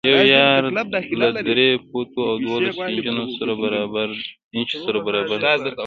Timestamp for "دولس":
2.45-2.77